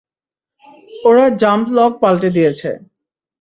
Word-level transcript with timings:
ওরা 1.03 1.25
jump 1.41 1.65
log 1.77 1.91
পাল্টে 2.01 2.29
দিয়েছে। 2.35 2.69